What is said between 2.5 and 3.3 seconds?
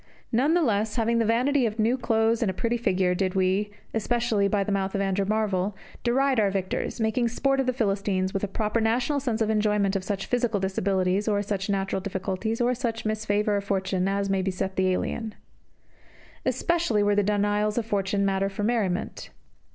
pretty figure,